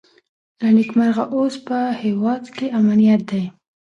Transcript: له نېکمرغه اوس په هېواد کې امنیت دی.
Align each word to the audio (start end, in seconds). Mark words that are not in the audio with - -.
له 0.61 0.69
نېکمرغه 0.75 1.23
اوس 1.35 1.55
په 1.67 1.77
هېواد 2.03 2.43
کې 2.55 2.67
امنیت 2.79 3.21
دی. 3.31 3.43